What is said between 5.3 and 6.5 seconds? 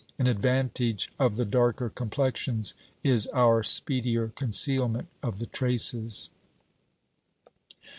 the traces.'